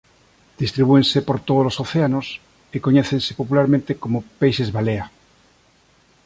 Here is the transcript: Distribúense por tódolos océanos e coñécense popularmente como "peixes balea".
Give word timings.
Distribúense 0.63 1.19
por 1.27 1.37
tódolos 1.47 1.77
océanos 1.85 2.27
e 2.75 2.77
coñécense 2.85 3.31
popularmente 3.39 3.91
como 4.01 4.25
"peixes 4.39 4.69
balea". 4.75 5.05